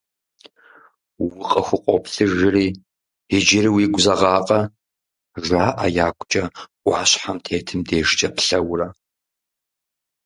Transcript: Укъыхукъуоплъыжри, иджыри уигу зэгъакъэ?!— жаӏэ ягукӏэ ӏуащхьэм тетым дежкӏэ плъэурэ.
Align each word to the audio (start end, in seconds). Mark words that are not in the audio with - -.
Укъыхукъуоплъыжри, 1.23 2.67
иджыри 3.35 3.69
уигу 3.75 4.01
зэгъакъэ?!— 4.05 4.59
жаӏэ 5.45 5.85
ягукӏэ 6.05 6.43
ӏуащхьэм 6.83 7.37
тетым 7.45 7.79
дежкӏэ 7.87 8.29
плъэурэ. 8.35 8.87